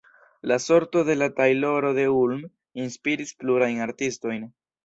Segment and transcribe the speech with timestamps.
[0.41, 2.49] La sorto de la "tajloro de Ulm"
[2.85, 4.47] inspiris plurajn artistojn.